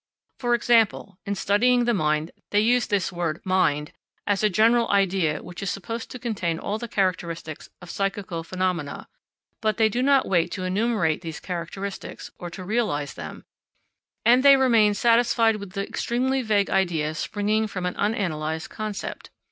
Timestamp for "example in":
0.55-1.35